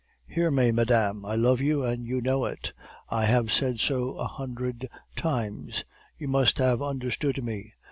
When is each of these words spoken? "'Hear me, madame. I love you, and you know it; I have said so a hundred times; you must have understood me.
"'Hear 0.25 0.49
me, 0.49 0.71
madame. 0.71 1.23
I 1.27 1.35
love 1.35 1.61
you, 1.61 1.85
and 1.85 2.07
you 2.07 2.21
know 2.21 2.45
it; 2.45 2.73
I 3.09 3.25
have 3.25 3.51
said 3.51 3.79
so 3.79 4.17
a 4.17 4.23
hundred 4.25 4.89
times; 5.15 5.83
you 6.17 6.27
must 6.27 6.57
have 6.57 6.81
understood 6.81 7.43
me. 7.43 7.73